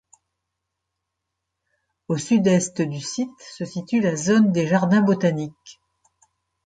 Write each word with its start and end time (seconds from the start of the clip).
Au 2.07 2.17
sud-est 2.17 2.81
du 2.81 2.99
site 2.99 3.29
se 3.53 3.65
situe 3.65 4.01
la 4.01 4.15
zone 4.15 4.51
des 4.51 4.65
jardins 4.65 5.01
botaniques. 5.03 5.79